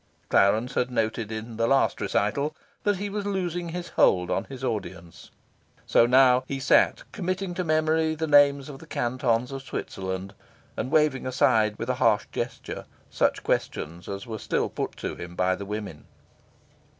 [0.29, 4.63] Clarence had noted in the last recital that he was losing his hold on his
[4.63, 5.29] audience.
[5.85, 10.33] So now he sat committing to memory the names of the cantons of Switzerland,
[10.75, 15.35] and waving aside with a harsh gesture such questions as were still put to him
[15.35, 16.05] by the women.